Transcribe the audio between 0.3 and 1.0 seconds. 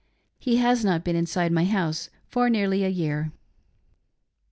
He has